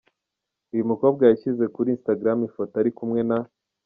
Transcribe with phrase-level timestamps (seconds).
[0.73, 3.39] Uyu mukobwa yashyize kuri Instagram ifoto ari kumwe na